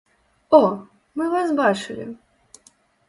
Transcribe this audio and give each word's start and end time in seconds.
О, 0.57 0.59
мы 1.21 1.27
вас 1.35 1.49
бачылі! 1.63 2.05